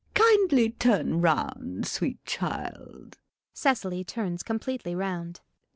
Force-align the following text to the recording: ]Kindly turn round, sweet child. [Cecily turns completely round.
]Kindly 0.15 0.71
turn 0.71 1.21
round, 1.21 1.85
sweet 1.85 2.25
child. 2.25 3.19
[Cecily 3.53 4.03
turns 4.03 4.41
completely 4.41 4.95
round. 4.95 5.41